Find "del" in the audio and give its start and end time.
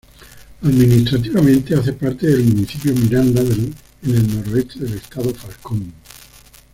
2.25-2.43, 4.79-4.93